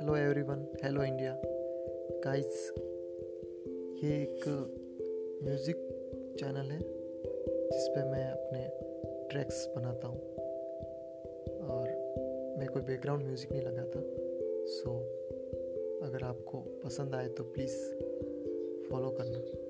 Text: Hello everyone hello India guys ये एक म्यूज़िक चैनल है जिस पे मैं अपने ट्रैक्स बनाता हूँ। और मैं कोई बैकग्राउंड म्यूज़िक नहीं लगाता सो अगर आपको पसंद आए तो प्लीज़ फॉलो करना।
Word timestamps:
Hello 0.00 0.16
everyone 0.16 0.66
hello 0.84 1.02
India 1.04 1.32
guys 2.24 2.72
ये 4.04 4.10
एक 4.22 4.44
म्यूज़िक 5.44 5.76
चैनल 6.40 6.70
है 6.70 6.78
जिस 7.72 7.88
पे 7.88 8.02
मैं 8.10 8.24
अपने 8.30 8.60
ट्रैक्स 9.30 9.66
बनाता 9.76 10.08
हूँ। 10.08 10.20
और 11.68 11.88
मैं 12.58 12.68
कोई 12.68 12.82
बैकग्राउंड 12.82 13.24
म्यूज़िक 13.24 13.52
नहीं 13.52 13.62
लगाता 13.62 14.00
सो 14.66 14.98
अगर 16.06 16.24
आपको 16.24 16.60
पसंद 16.84 17.14
आए 17.14 17.28
तो 17.28 17.44
प्लीज़ 17.44 17.76
फॉलो 18.90 19.10
करना। 19.10 19.65